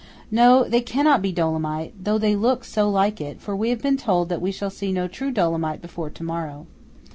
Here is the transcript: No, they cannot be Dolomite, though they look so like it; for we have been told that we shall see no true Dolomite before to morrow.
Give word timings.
No, 0.31 0.63
they 0.63 0.81
cannot 0.81 1.21
be 1.21 1.31
Dolomite, 1.31 1.93
though 2.05 2.17
they 2.17 2.35
look 2.35 2.63
so 2.65 2.89
like 2.89 3.21
it; 3.21 3.39
for 3.39 3.55
we 3.55 3.69
have 3.69 3.83
been 3.83 3.97
told 3.97 4.29
that 4.29 4.41
we 4.41 4.51
shall 4.51 4.71
see 4.71 4.91
no 4.91 5.07
true 5.07 5.29
Dolomite 5.29 5.79
before 5.79 6.09
to 6.09 6.23
morrow. 6.23 6.65